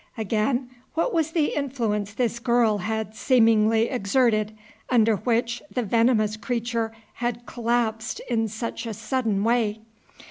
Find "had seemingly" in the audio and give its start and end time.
2.79-3.87